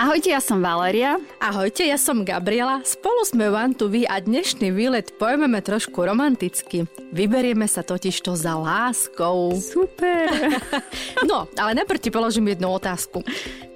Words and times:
Ahojte, 0.00 0.32
ja 0.32 0.40
som 0.40 0.64
Valeria. 0.64 1.20
Ahojte, 1.36 1.84
ja 1.84 2.00
som 2.00 2.24
Gabriela. 2.24 2.80
Spolu 2.88 3.20
sme 3.28 3.52
Vantuvi 3.52 4.08
a 4.08 4.16
dnešný 4.16 4.72
výlet 4.72 5.12
pojmeme 5.20 5.60
trošku 5.60 6.00
romanticky. 6.00 6.88
Vyberieme 7.12 7.68
sa 7.68 7.84
totiž 7.84 8.24
to 8.24 8.32
za 8.32 8.56
láskou. 8.56 9.52
Super. 9.60 10.56
no, 11.28 11.44
ale 11.52 11.76
najprv 11.76 12.00
ti 12.00 12.08
položím 12.08 12.48
jednu 12.48 12.72
otázku. 12.80 13.20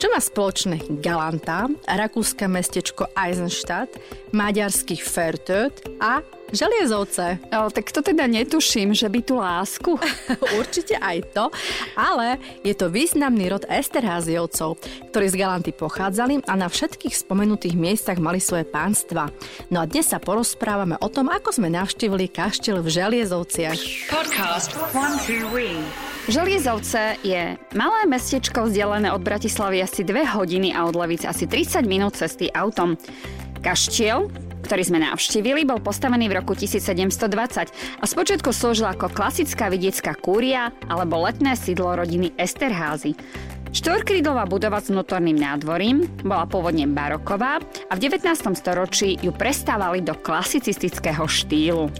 Čo 0.01 0.07
má 0.09 0.17
spoločné 0.17 0.81
Galanta, 1.05 1.69
rakúske 1.85 2.49
mestečko 2.49 3.05
Eisenstadt, 3.13 3.93
maďarský 4.33 4.97
Fertöt 5.05 5.85
a 6.01 6.25
Želiezovce. 6.55 7.39
O, 7.51 7.71
tak 7.71 7.91
to 7.91 8.01
teda 8.01 8.31
netuším, 8.31 8.95
že 8.95 9.11
by 9.11 9.21
tu 9.21 9.35
lásku. 9.37 9.99
Určite 10.61 10.95
aj 10.97 11.19
to, 11.35 11.45
ale 11.99 12.39
je 12.63 12.73
to 12.73 12.89
významný 12.89 13.51
rod 13.51 13.67
Esterháziovcov, 13.67 14.79
ktorí 15.11 15.27
z 15.29 15.39
Galanty 15.39 15.75
pochádzali 15.75 16.47
a 16.47 16.55
na 16.55 16.71
všetkých 16.71 17.27
spomenutých 17.27 17.75
miestach 17.75 18.23
mali 18.23 18.39
svoje 18.39 18.65
pánstva. 18.65 19.35
No 19.69 19.83
a 19.83 19.89
dnes 19.91 20.09
sa 20.09 20.23
porozprávame 20.23 20.95
o 21.03 21.09
tom, 21.11 21.27
ako 21.29 21.51
sme 21.51 21.69
navštívili 21.75 22.31
kaštiel 22.31 22.81
v 22.81 22.89
Želiezovciach. 22.89 23.81
Podcast 24.09 24.79
One, 24.95 25.19
two, 25.27 25.51
Želiezovce 26.25 27.21
je 27.21 27.61
malé 27.77 28.01
mestečko 28.09 28.65
vzdialené 28.65 29.13
od 29.13 29.21
Bratislavy 29.21 29.85
asi 29.85 30.09
2 30.09 30.25
hodiny 30.33 30.73
a 30.73 30.89
od 30.89 30.97
Levice 30.97 31.29
asi 31.29 31.45
30 31.45 31.85
minút 31.85 32.17
cesty 32.17 32.49
autom. 32.49 32.97
Kaštiel 33.61 34.33
ktorý 34.65 34.81
sme 34.81 35.05
navštívili, 35.05 35.69
bol 35.69 35.85
postavený 35.85 36.33
v 36.33 36.41
roku 36.41 36.57
1720 36.57 38.01
a 38.01 38.05
spočiatku 38.09 38.49
slúžil 38.49 38.89
ako 38.89 39.13
klasická 39.13 39.69
vidiecká 39.69 40.17
kúria 40.17 40.73
alebo 40.89 41.21
letné 41.21 41.53
sídlo 41.53 42.01
rodiny 42.01 42.33
Esterházy. 42.41 43.13
Štvorkrídlová 43.75 44.47
budova 44.47 44.79
s 44.79 44.89
vnútorným 44.89 45.35
nádvorím 45.35 46.07
bola 46.23 46.47
pôvodne 46.47 46.87
baroková 46.87 47.59
a 47.91 47.93
v 47.99 48.03
19. 48.07 48.33
storočí 48.55 49.19
ju 49.19 49.35
prestávali 49.35 49.99
do 49.99 50.15
klasicistického 50.15 51.27
štýlu. 51.27 51.91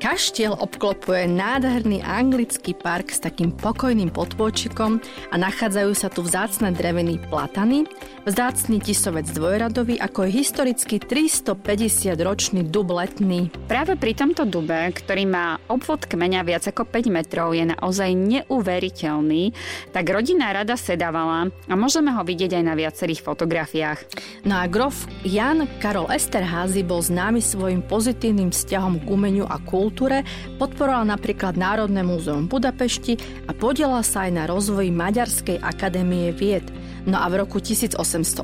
Kaštiel 0.00 0.56
obklopuje 0.56 1.28
nádherný 1.28 2.00
anglický 2.00 2.72
park 2.72 3.12
s 3.12 3.20
takým 3.20 3.52
pokojným 3.52 4.08
podpôčikom 4.08 4.96
a 5.28 5.34
nachádzajú 5.36 5.92
sa 5.92 6.08
tu 6.08 6.24
vzácne 6.24 6.72
drevený 6.72 7.20
platany, 7.28 7.84
vzácný 8.24 8.80
tisovec 8.80 9.28
dvojradový, 9.28 10.00
ako 10.00 10.24
je 10.24 10.40
historicky 10.40 10.96
350-ročný 11.04 12.64
dub 12.64 12.88
letný. 12.96 13.52
Práve 13.68 14.00
pri 14.00 14.16
tomto 14.16 14.48
dube, 14.48 14.72
ktorý 14.72 15.28
má 15.28 15.60
obvod 15.68 16.08
kmeňa 16.08 16.48
viac 16.48 16.64
ako 16.64 16.88
5 16.88 17.12
metrov, 17.12 17.52
je 17.52 17.68
naozaj 17.68 18.16
neuveriteľný, 18.16 19.52
tak 19.92 20.08
rodina 20.08 20.56
rada 20.56 20.80
sedávala 20.80 21.52
a 21.68 21.74
môžeme 21.76 22.08
ho 22.16 22.24
vidieť 22.24 22.56
aj 22.56 22.64
na 22.64 22.72
viacerých 22.72 23.20
fotografiách. 23.20 24.00
No 24.48 24.56
a 24.56 24.64
grof 24.64 25.04
Jan 25.28 25.68
Karol 25.76 26.08
Esterházy 26.08 26.88
bol 26.88 27.04
známy 27.04 27.44
svojim 27.44 27.84
pozitívnym 27.84 28.48
vzťahom 28.48 29.04
k 29.04 29.06
umeniu 29.12 29.44
a 29.44 29.60
kultúru 29.60 29.89
kultúre, 29.90 30.22
podporoval 30.62 31.02
napríklad 31.02 31.58
Národné 31.58 32.06
múzeum 32.06 32.46
Budapešti 32.46 33.18
a 33.44 33.52
podielal 33.52 34.06
sa 34.06 34.30
aj 34.30 34.30
na 34.38 34.44
rozvoji 34.46 34.94
Maďarskej 34.94 35.58
akadémie 35.58 36.30
vied. 36.30 36.62
No 37.10 37.18
a 37.18 37.26
v 37.26 37.42
roku 37.42 37.58
1818 37.58 38.38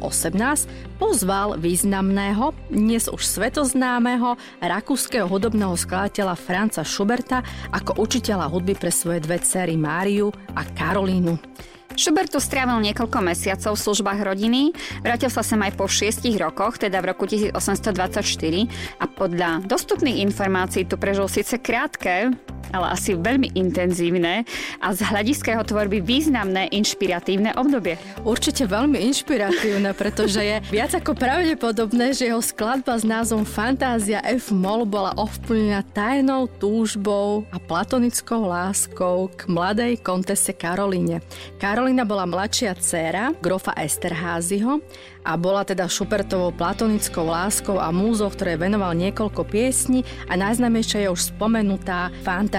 pozval 0.99 1.55
významného, 1.63 2.51
dnes 2.67 3.07
už 3.07 3.23
svetoznámeho 3.23 4.35
rakúskeho 4.59 5.31
hudobného 5.31 5.79
skladateľa 5.79 6.35
Franca 6.35 6.83
Schuberta 6.83 7.47
ako 7.71 8.03
učiteľa 8.03 8.51
hudby 8.51 8.75
pre 8.75 8.91
svoje 8.91 9.23
dve 9.23 9.39
cery 9.39 9.79
Máriu 9.79 10.35
a 10.51 10.67
Karolínu. 10.67 11.39
Schubert 11.97 12.29
tu 12.29 12.37
strávil 12.37 12.77
niekoľko 12.93 13.25
mesiacov 13.25 13.73
v 13.73 13.85
službách 13.89 14.21
rodiny, 14.21 14.77
vrátil 15.01 15.33
sa 15.33 15.41
sem 15.41 15.57
aj 15.57 15.81
po 15.81 15.89
šiestich 15.89 16.37
rokoch, 16.37 16.77
teda 16.77 17.01
v 17.01 17.17
roku 17.17 17.25
1824 17.25 19.01
a 19.01 19.05
podľa 19.09 19.65
dostupných 19.65 20.21
informácií 20.29 20.85
tu 20.85 21.01
prežil 21.01 21.25
síce 21.25 21.57
krátke, 21.57 22.37
ale 22.75 22.93
asi 22.93 23.15
veľmi 23.15 23.55
intenzívne 23.55 24.43
a 24.83 24.89
z 24.91 25.01
hľadiska 25.07 25.55
jeho 25.55 25.65
tvorby 25.65 26.03
významné 26.03 26.75
inšpiratívne 26.75 27.55
obdobie. 27.55 27.95
Určite 28.27 28.67
veľmi 28.67 28.99
inšpiratívne, 29.13 29.95
pretože 29.95 30.43
je 30.43 30.57
viac 30.75 30.91
ako 30.99 31.15
pravdepodobné, 31.15 32.11
že 32.11 32.29
jeho 32.29 32.43
skladba 32.43 32.99
s 32.99 33.07
názvom 33.07 33.47
Fantázia 33.47 34.19
F. 34.27 34.51
Moll 34.51 34.83
bola 34.83 35.15
ovplyvnená 35.15 35.87
tajnou 35.95 36.51
túžbou 36.59 37.47
a 37.55 37.63
platonickou 37.63 38.51
láskou 38.51 39.31
k 39.31 39.47
mladej 39.47 40.03
kontese 40.03 40.51
Karolíne. 40.51 41.23
Karolína 41.63 42.03
bola 42.03 42.27
mladšia 42.27 42.75
dcéra 42.75 43.31
grofa 43.39 43.79
Esterházyho 43.79 44.83
a 45.27 45.35
bola 45.35 45.67
teda 45.67 45.91
Šupertovou 45.91 46.55
platonickou 46.55 47.27
láskou 47.27 47.83
a 47.83 47.91
múzou, 47.91 48.31
ktoré 48.31 48.55
venoval 48.55 48.95
niekoľko 48.95 49.43
piesní 49.43 50.07
a 50.31 50.39
najznamejšia 50.39 51.07
je 51.07 51.09
už 51.11 51.35
spomenutá 51.35 52.15
Fantázia 52.23 52.56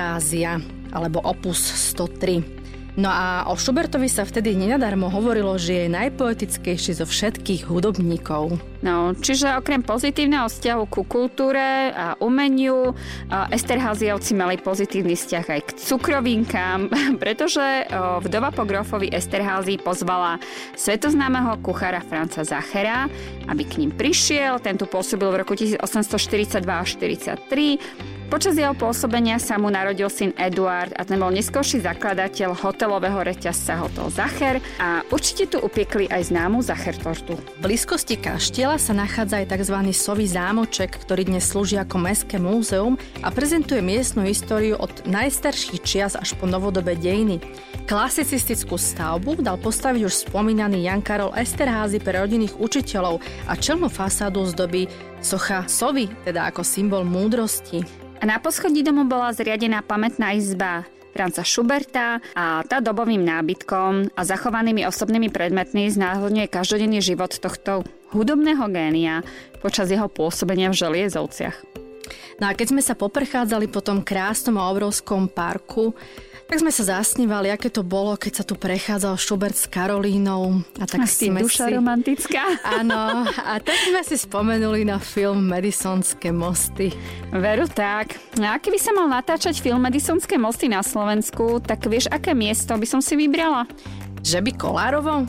alebo 0.93 1.19
Opus 1.25 1.57
103. 1.57 2.57
No 2.97 3.13
a 3.13 3.45
o 3.45 3.53
Schubertovi 3.53 4.09
sa 4.09 4.25
vtedy 4.25 4.57
nenadarmo 4.57 5.05
hovorilo, 5.13 5.53
že 5.61 5.85
je 5.85 5.93
najpoetickejší 5.93 6.97
zo 6.97 7.05
všetkých 7.05 7.69
hudobníkov. 7.69 8.57
No, 8.81 9.13
čiže 9.13 9.53
okrem 9.53 9.85
pozitívneho 9.85 10.49
vzťahu 10.49 10.83
ku 10.89 11.05
kultúre 11.05 11.93
a 11.93 12.17
umeniu, 12.17 12.97
Esterháziovci 13.29 14.33
mali 14.33 14.57
pozitívny 14.57 15.13
vzťah 15.13 15.45
aj 15.45 15.61
k 15.61 15.69
cukrovinkám, 15.77 16.89
pretože 17.21 17.85
vdova 18.25 18.49
po 18.49 18.65
grofovi 18.65 19.13
Esterházy 19.13 19.77
pozvala 19.77 20.41
svetoznámeho 20.73 21.61
kuchára 21.61 22.01
Franca 22.01 22.41
Zachera, 22.41 23.05
aby 23.45 23.61
k 23.61 23.77
ním 23.77 23.93
prišiel. 23.93 24.57
Ten 24.57 24.73
tu 24.73 24.89
pôsobil 24.89 25.29
v 25.29 25.45
roku 25.45 25.53
1842 25.53 26.65
až 26.65 26.97
43 26.97 28.16
Počas 28.27 28.59
jeho 28.59 28.75
pôsobenia 28.75 29.39
sa 29.39 29.55
mu 29.55 29.71
narodil 29.71 30.11
syn 30.11 30.35
Eduard 30.35 30.91
a 30.99 31.07
ten 31.07 31.15
bol 31.15 31.31
neskôrší 31.31 31.79
zakladateľ 31.79 32.59
hotelového 32.59 33.23
reťazca 33.23 33.79
Hotel 33.79 34.11
Zacher 34.11 34.55
a 34.83 34.99
určite 35.15 35.55
tu 35.55 35.63
upiekli 35.63 36.11
aj 36.11 36.35
známu 36.35 36.59
Zacher 36.59 36.99
tortu. 36.99 37.39
V 37.39 37.59
blízkosti 37.63 38.19
kaštiela 38.19 38.75
sa 38.83 38.91
nachádza 38.91 39.39
aj 39.39 39.55
tzv. 39.55 39.77
sový 39.95 40.27
zámoček, 40.27 40.99
ktorý 41.07 41.23
dnes 41.23 41.47
slúži 41.47 41.79
ako 41.79 42.03
mestské 42.03 42.35
múzeum 42.35 42.99
a 43.23 43.31
prezentuje 43.31 43.79
miestnu 43.79 44.27
históriu 44.27 44.75
od 44.75 44.91
najstarších 45.07 45.79
čias 45.87 46.19
až 46.19 46.35
po 46.35 46.51
novodobé 46.51 46.99
dejiny. 46.99 47.39
Klasicistickú 47.87 48.75
stavbu 48.75 49.39
dal 49.39 49.55
postaviť 49.55 50.03
už 50.03 50.27
spomínaný 50.27 50.83
Jan 50.83 50.99
Karol 50.99 51.31
Esterházy 51.31 52.03
pre 52.03 52.19
rodinných 52.19 52.59
učiteľov 52.59 53.23
a 53.47 53.55
čelnú 53.55 53.87
fasádu 53.87 54.43
zdobí 54.51 54.91
socha 55.23 55.63
sovy, 55.71 56.11
teda 56.27 56.51
ako 56.51 56.67
symbol 56.67 57.07
múdrosti. 57.07 58.07
A 58.17 58.23
na 58.25 58.41
poschodí 58.41 58.81
domu 58.81 59.05
bola 59.05 59.29
zriadená 59.29 59.85
pamätná 59.85 60.33
izba 60.33 60.89
Franca 61.13 61.45
Schuberta 61.45 62.17
a 62.33 62.65
tá 62.65 62.81
dobovým 62.81 63.21
nábytkom 63.21 64.13
a 64.17 64.21
zachovanými 64.25 64.85
osobnými 64.89 65.29
predmetmi 65.29 65.89
znáhodňuje 65.89 66.49
každodenný 66.49 67.01
život 67.01 67.37
tohto 67.37 67.85
hudobného 68.13 68.65
génia 68.73 69.21
počas 69.61 69.93
jeho 69.93 70.09
pôsobenia 70.09 70.73
v 70.73 70.79
Želiezovciach. 70.81 71.57
No 72.37 72.49
a 72.49 72.53
keď 72.53 72.67
sme 72.73 72.81
sa 72.85 72.93
poprechádzali 72.93 73.69
po 73.69 73.81
tom 73.81 74.05
krásnom 74.05 74.61
a 74.61 74.69
obrovskom 74.69 75.25
parku, 75.25 75.97
tak 76.47 76.63
sme 76.63 76.71
sa 76.71 76.97
zasnívali, 76.97 77.51
aké 77.51 77.67
to 77.67 77.83
bolo, 77.83 78.15
keď 78.15 78.33
sa 78.39 78.43
tu 78.47 78.55
prechádzal 78.55 79.19
Schubert 79.19 79.59
s 79.59 79.67
Karolínou. 79.67 80.63
A 80.79 80.87
tak 80.87 81.03
Asi 81.03 81.27
sme 81.27 81.43
duša 81.43 81.67
si... 81.67 81.75
romantická. 81.75 82.43
Áno, 82.79 83.27
a 83.27 83.59
tak 83.59 83.75
sme 83.83 84.01
si 84.07 84.15
spomenuli 84.15 84.87
na 84.87 84.95
film 84.95 85.51
Madisonské 85.51 86.31
mosty. 86.31 86.95
Veru 87.35 87.67
tak. 87.67 88.15
A 88.39 88.55
ak 88.55 88.71
by 88.71 88.79
sa 88.79 88.95
mal 88.95 89.11
natáčať 89.11 89.59
film 89.59 89.83
Madisonské 89.83 90.39
mosty 90.39 90.71
na 90.71 90.79
Slovensku, 90.79 91.59
tak 91.59 91.83
vieš, 91.83 92.07
aké 92.07 92.31
miesto 92.31 92.71
by 92.79 92.87
som 92.87 93.03
si 93.03 93.19
vybrala? 93.19 93.67
Že 94.23 94.39
by 94.47 94.51
Kolárovo? 94.55 95.27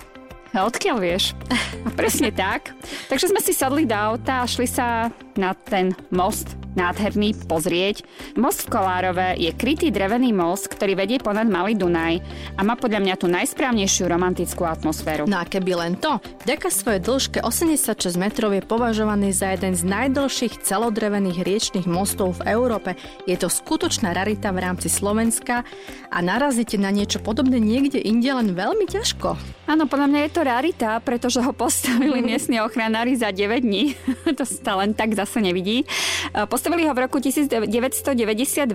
A 0.54 0.64
odkiaľ 0.64 1.02
vieš? 1.02 1.36
A 1.84 1.90
presne 1.92 2.32
tak. 2.32 2.72
Takže 3.10 3.28
sme 3.28 3.42
si 3.42 3.52
sadli 3.52 3.84
do 3.84 3.92
auta 3.92 4.46
a 4.46 4.48
šli 4.48 4.64
sa 4.64 5.12
na 5.38 5.54
ten 5.54 5.94
most 6.10 6.58
nádherný 6.78 7.34
pozrieť. 7.50 8.06
Most 8.38 8.70
v 8.70 8.78
Kolárove 8.78 9.34
je 9.34 9.50
krytý 9.50 9.90
drevený 9.90 10.30
most, 10.30 10.70
ktorý 10.70 10.94
vedie 10.94 11.18
ponad 11.18 11.50
Malý 11.50 11.74
Dunaj 11.74 12.22
a 12.54 12.60
má 12.62 12.78
podľa 12.78 13.02
mňa 13.02 13.14
tú 13.18 13.26
najsprávnejšiu 13.26 14.06
romantickú 14.06 14.62
atmosféru. 14.62 15.26
No 15.26 15.42
a 15.42 15.44
keby 15.48 15.74
len 15.74 15.92
to, 15.98 16.22
vďaka 16.46 16.70
svojej 16.70 17.02
dĺžke 17.02 17.38
86 17.42 18.14
metrov 18.14 18.54
je 18.54 18.62
považovaný 18.62 19.34
za 19.34 19.50
jeden 19.58 19.74
z 19.74 19.82
najdlhších 19.82 20.62
celodrevených 20.62 21.42
riečných 21.42 21.90
mostov 21.90 22.38
v 22.38 22.54
Európe. 22.54 22.94
Je 23.26 23.34
to 23.34 23.50
skutočná 23.50 24.14
rarita 24.14 24.54
v 24.54 24.62
rámci 24.62 24.86
Slovenska 24.86 25.66
a 26.14 26.18
narazíte 26.22 26.78
na 26.78 26.94
niečo 26.94 27.18
podobné 27.18 27.58
niekde 27.58 27.98
inde 27.98 28.30
len 28.30 28.54
veľmi 28.54 28.86
ťažko. 28.86 29.58
Áno, 29.68 29.84
podľa 29.84 30.08
mňa 30.08 30.20
je 30.24 30.32
to 30.32 30.42
rarita, 30.48 30.90
pretože 31.04 31.44
ho 31.44 31.52
postavili 31.52 32.24
miestni 32.28 32.56
ochranári 32.62 33.18
za 33.20 33.28
9 33.28 33.60
dní. 33.60 33.92
to 34.38 34.48
sa 34.48 34.80
len 34.80 34.96
tak 34.96 35.12
zase 35.28 35.44
nevidí. 35.44 35.84
Postavili 36.48 36.68
Postavili 36.68 36.84
ho 36.84 36.92
v 36.92 37.10
roku 37.10 37.18
1992 37.18 38.70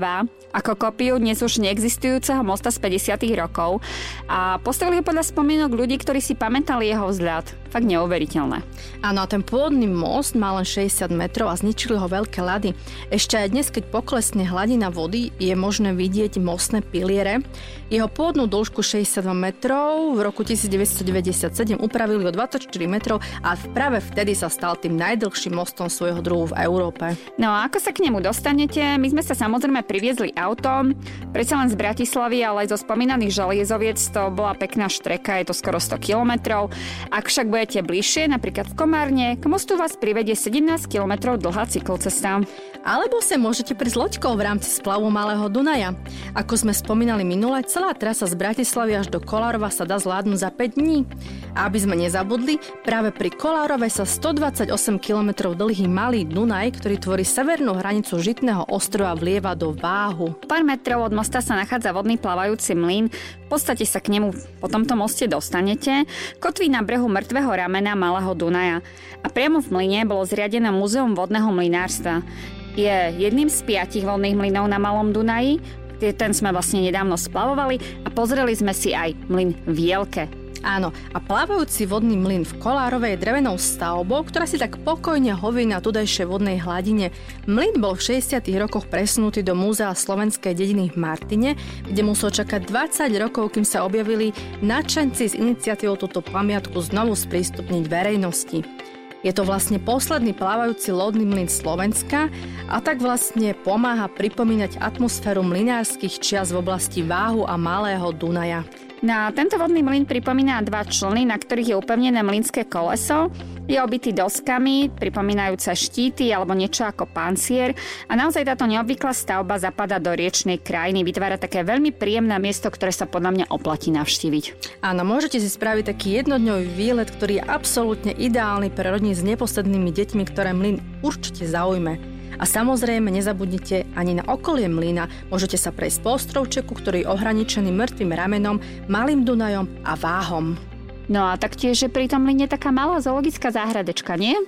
ako 0.51 0.71
kopiu 0.75 1.15
dnes 1.21 1.39
už 1.45 1.61
neexistujúceho 1.61 2.41
mosta 2.41 2.73
z 2.73 2.81
50. 2.81 3.15
rokov 3.37 3.85
a 4.25 4.57
postavili 4.59 4.99
ho 4.99 5.05
podľa 5.05 5.29
spomienok 5.29 5.71
ľudí, 5.71 5.95
ktorí 6.01 6.17
si 6.17 6.35
pamätali 6.35 6.89
jeho 6.89 7.07
vzhľad. 7.07 7.62
Fakt 7.73 7.89
neuveriteľné. 7.89 8.61
Áno, 9.01 9.19
a 9.19 9.25
ten 9.25 9.41
pôvodný 9.41 9.89
most 9.89 10.37
má 10.37 10.53
len 10.53 10.61
60 10.61 11.09
metrov 11.09 11.49
a 11.49 11.57
zničili 11.57 11.97
ho 11.97 12.05
veľké 12.05 12.45
ľady. 12.45 12.77
Ešte 13.09 13.41
aj 13.41 13.47
dnes, 13.49 13.73
keď 13.73 13.89
poklesne 13.89 14.45
hladina 14.45 14.93
vody, 14.93 15.33
je 15.41 15.57
možné 15.57 15.97
vidieť 15.97 16.37
mostné 16.37 16.85
piliere. 16.85 17.41
Jeho 17.89 18.05
pôvodnú 18.05 18.45
dĺžku 18.45 18.85
62 18.85 19.33
metrov 19.33 20.13
v 20.13 20.19
roku 20.21 20.45
1997 20.45 21.77
upravili 21.81 22.25
o 22.25 22.31
24 22.33 22.69
metrov 22.85 23.21
a 23.41 23.57
práve 23.73 24.01
vtedy 24.01 24.37
sa 24.37 24.49
stal 24.53 24.77
tým 24.77 24.93
najdlhším 24.97 25.57
mostom 25.57 25.89
svojho 25.89 26.21
druhu 26.21 26.53
v 26.53 26.61
Európe. 26.61 27.17
No 27.41 27.49
a 27.53 27.65
ako 27.65 27.77
sa 27.81 27.89
k 27.89 28.05
nemu 28.05 28.21
dostanete? 28.21 28.81
My 28.97 29.07
sme 29.09 29.21
sa 29.25 29.33
samozrejme 29.33 29.85
priviezli 29.85 30.33
autom, 30.37 30.93
predsa 31.33 31.57
len 31.57 31.69
z 31.69 31.77
Bratislavy, 31.77 32.41
ale 32.41 32.65
aj 32.65 32.73
zo 32.73 32.81
spomínaných 32.81 33.33
želiezoviec 33.33 33.97
to 33.97 34.29
bola 34.33 34.57
pekná 34.57 34.89
štreka, 34.89 35.41
je 35.41 35.49
to 35.49 35.55
skoro 35.55 35.77
100 35.77 35.97
kilometrov. 36.01 36.73
Ak 37.13 37.29
však 37.29 37.47
budete 37.63 37.79
bližšie, 37.79 38.27
napríklad 38.27 38.67
v 38.67 38.75
Komárne, 38.75 39.27
k 39.39 39.47
mostu 39.47 39.79
vás 39.79 39.95
privedie 39.95 40.35
17 40.35 40.83
km 40.83 41.39
dlhá 41.39 41.63
cyklocesta. 41.71 42.43
Alebo 42.83 43.23
sa 43.23 43.39
môžete 43.39 43.71
prísť 43.71 44.03
loďkou 44.03 44.35
v 44.35 44.43
rámci 44.43 44.67
splavu 44.67 45.07
Malého 45.07 45.47
Dunaja. 45.47 45.95
Ako 46.33 46.57
sme 46.57 46.73
spomínali 46.73 47.21
minule, 47.21 47.61
celá 47.69 47.93
trasa 47.93 48.25
z 48.25 48.33
Bratislavy 48.33 48.97
až 48.97 49.05
do 49.13 49.21
Kolárova 49.21 49.69
sa 49.69 49.85
dá 49.85 50.01
zvládnuť 50.01 50.39
za 50.41 50.49
5 50.49 50.81
dní. 50.81 51.05
A 51.53 51.69
aby 51.69 51.77
sme 51.77 51.93
nezabudli, 51.93 52.57
práve 52.81 53.13
pri 53.13 53.29
Kolárove 53.29 53.85
sa 53.85 54.01
128 54.01 54.73
km 54.97 55.53
dlhý 55.53 55.85
Malý 55.85 56.25
Dunaj, 56.25 56.81
ktorý 56.81 56.97
tvorí 56.97 57.21
severnú 57.21 57.77
hranicu 57.77 58.17
Žitného 58.17 58.65
ostrova 58.73 59.13
vlieva 59.13 59.53
do 59.53 59.77
Váhu. 59.77 60.33
Pár 60.49 60.65
metrov 60.65 61.05
od 61.05 61.13
mosta 61.13 61.37
sa 61.37 61.53
nachádza 61.53 61.93
vodný 61.93 62.17
plavajúci 62.17 62.73
mlyn. 62.73 63.13
V 63.13 63.47
podstate 63.53 63.85
sa 63.85 64.01
k 64.01 64.17
nemu 64.17 64.33
po 64.57 64.65
tomto 64.65 64.97
moste 64.97 65.29
dostanete. 65.29 66.09
Kotví 66.41 66.65
na 66.65 66.81
brehu 66.81 67.05
mŕtvého 67.13 67.53
ramena 67.53 67.93
Malého 67.93 68.33
Dunaja. 68.33 68.81
A 69.21 69.29
priamo 69.29 69.61
v 69.61 69.69
mlyne 69.69 70.09
bolo 70.09 70.25
zriadené 70.25 70.73
Múzeum 70.73 71.13
vodného 71.13 71.53
mlynárstva 71.53 72.25
je 72.73 73.13
jedným 73.21 73.53
z 73.53 73.61
piatich 73.69 74.01
voľných 74.01 74.33
mlynov 74.33 74.65
na 74.65 74.81
Malom 74.81 75.13
Dunaji. 75.13 75.61
Ten 76.11 76.35
sme 76.35 76.51
vlastne 76.51 76.83
nedávno 76.83 77.15
splavovali 77.15 78.03
a 78.03 78.11
pozreli 78.11 78.51
sme 78.51 78.75
si 78.75 78.91
aj 78.91 79.15
mlyn 79.31 79.55
v 79.63 79.77
Jelke. 79.79 80.43
Áno, 80.63 80.95
a 81.11 81.19
plávajúci 81.19 81.83
vodný 81.83 82.15
mlyn 82.15 82.47
v 82.47 82.55
Kolárovej 82.63 83.19
je 83.19 83.21
drevenou 83.27 83.59
stavbou, 83.59 84.23
ktorá 84.23 84.47
si 84.47 84.55
tak 84.55 84.79
pokojne 84.79 85.35
hoví 85.35 85.67
na 85.67 85.83
tudajšej 85.83 86.23
vodnej 86.23 86.55
hladine. 86.63 87.11
Mlyn 87.43 87.83
bol 87.83 87.99
v 87.99 88.15
60. 88.15 88.39
rokoch 88.63 88.87
presunutý 88.87 89.43
do 89.43 89.59
Múzea 89.59 89.91
slovenskej 89.91 90.55
dediny 90.55 90.95
v 90.95 90.97
Martine, 91.03 91.49
kde 91.83 92.01
musel 92.07 92.31
čakať 92.31 92.63
20 92.71 93.11
rokov, 93.19 93.59
kým 93.59 93.67
sa 93.67 93.83
objavili 93.83 94.31
nadšenci 94.63 95.35
s 95.35 95.35
iniciatívou 95.35 95.99
túto 95.99 96.23
pamiatku 96.23 96.79
znovu 96.79 97.11
sprístupniť 97.11 97.83
verejnosti. 97.91 98.82
Je 99.23 99.31
to 99.31 99.47
vlastne 99.47 99.79
posledný 99.79 100.35
plávajúci 100.35 100.91
lodný 100.91 101.23
mlyn 101.23 101.47
Slovenska 101.47 102.27
a 102.67 102.83
tak 102.83 102.99
vlastne 102.99 103.55
pomáha 103.55 104.11
pripomínať 104.11 104.83
atmosféru 104.83 105.39
mlynárskych 105.47 106.19
čias 106.19 106.51
v 106.51 106.59
oblasti 106.59 107.07
Váhu 107.07 107.47
a 107.47 107.55
Malého 107.55 108.11
Dunaja. 108.11 108.67
Na 108.99 109.31
tento 109.31 109.55
vodný 109.55 109.79
mlyn 109.79 110.03
pripomína 110.03 110.59
dva 110.67 110.83
člny, 110.83 111.23
na 111.23 111.39
ktorých 111.39 111.71
je 111.71 111.79
upevnené 111.79 112.19
mlynské 112.19 112.67
koleso. 112.67 113.31
Je 113.63 113.79
obitý 113.79 114.11
doskami, 114.11 114.91
pripomínajúce 114.91 115.71
štíty 115.71 116.35
alebo 116.35 116.51
niečo 116.51 116.83
ako 116.83 117.07
pancier 117.07 117.71
a 118.11 118.13
naozaj 118.19 118.43
táto 118.43 118.67
neobvyklá 118.67 119.15
stavba 119.15 119.55
zapada 119.55 120.03
do 120.03 120.11
riečnej 120.11 120.59
krajiny. 120.59 121.07
Vytvára 121.07 121.39
také 121.39 121.63
veľmi 121.63 121.95
príjemné 121.95 122.35
miesto, 122.43 122.67
ktoré 122.67 122.91
sa 122.91 123.07
podľa 123.07 123.31
mňa 123.31 123.45
oplatí 123.55 123.87
navštíviť. 123.95 124.75
Áno, 124.83 125.07
môžete 125.07 125.39
si 125.39 125.47
spraviť 125.47 125.95
taký 125.95 126.19
jednodňový 126.19 126.67
výlet, 126.75 127.07
ktorý 127.07 127.39
je 127.39 127.47
absolútne 127.47 128.11
ideálny 128.11 128.67
pre 128.67 128.91
rodiny 128.91 129.15
s 129.15 129.23
neposlednými 129.23 129.95
deťmi, 129.95 130.23
ktoré 130.27 130.51
mlyn 130.51 130.83
určite 130.99 131.47
zaujme. 131.47 132.03
A 132.35 132.43
samozrejme 132.43 133.15
nezabudnite 133.15 133.87
ani 133.95 134.19
na 134.19 134.27
okolie 134.27 134.67
mlyna. 134.67 135.07
Môžete 135.31 135.55
sa 135.55 135.71
prejsť 135.71 136.03
po 136.03 136.19
ostrovčeku, 136.19 136.75
ktorý 136.75 137.07
je 137.07 137.11
ohraničený 137.15 137.71
mŕtvým 137.71 138.11
ramenom, 138.11 138.59
Malým 138.91 139.23
Dunajom 139.23 139.71
a 139.87 139.95
Váhom. 139.95 140.72
No 141.11 141.27
a 141.27 141.35
taktiež 141.35 141.83
je 141.83 141.91
pri 141.91 142.07
tom 142.07 142.23
mlyne 142.23 142.47
taká 142.47 142.71
malá 142.71 143.03
zoologická 143.03 143.51
záhradečka, 143.51 144.15
nie? 144.15 144.39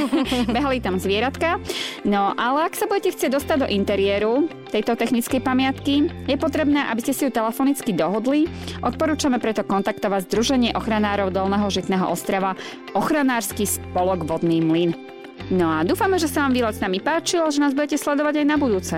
Behali 0.54 0.78
tam 0.78 1.02
zvieratka. 1.02 1.58
No 2.06 2.30
ale 2.38 2.70
ak 2.70 2.78
sa 2.78 2.86
budete 2.86 3.18
chcieť 3.18 3.34
dostať 3.34 3.56
do 3.66 3.68
interiéru 3.70 4.46
tejto 4.70 4.94
technickej 4.94 5.42
pamiatky, 5.42 6.06
je 6.30 6.36
potrebné, 6.38 6.86
aby 6.86 7.00
ste 7.02 7.14
si 7.14 7.22
ju 7.26 7.30
telefonicky 7.34 7.90
dohodli. 7.90 8.46
Odporúčame 8.86 9.42
preto 9.42 9.66
kontaktovať 9.66 10.30
Združenie 10.30 10.70
ochranárov 10.78 11.34
Dolného 11.34 11.66
Žitného 11.66 12.06
ostrava 12.06 12.54
Ochranársky 12.94 13.66
spolok 13.66 14.22
Vodný 14.22 14.62
mlyn. 14.62 14.94
No 15.50 15.66
a 15.66 15.82
dúfame, 15.82 16.16
že 16.22 16.30
sa 16.30 16.46
vám 16.46 16.54
výlet 16.54 16.78
s 16.78 16.80
nami 16.80 17.02
páčil 17.02 17.42
a 17.42 17.50
že 17.50 17.58
nás 17.58 17.74
budete 17.74 17.98
sledovať 17.98 18.40
aj 18.40 18.46
na 18.46 18.56
budúce. 18.56 18.96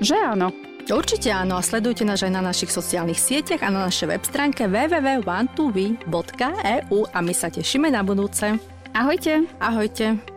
Že 0.00 0.16
áno? 0.32 0.48
Určite 0.84 1.32
áno 1.32 1.56
a 1.56 1.64
sledujte 1.64 2.04
nás 2.04 2.20
aj 2.20 2.28
na 2.28 2.44
našich 2.44 2.68
sociálnych 2.68 3.16
sieťach 3.16 3.64
a 3.64 3.72
na 3.72 3.88
našej 3.88 4.04
web 4.04 4.20
stránke 4.20 4.68
www.one2v.eu 4.68 6.98
a 7.08 7.18
my 7.24 7.32
sa 7.32 7.48
tešíme 7.48 7.88
na 7.88 8.04
budúce. 8.04 8.60
Ahojte. 8.92 9.48
Ahojte. 9.64 10.33